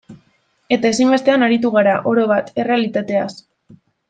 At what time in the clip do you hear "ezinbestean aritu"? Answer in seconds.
0.93-1.71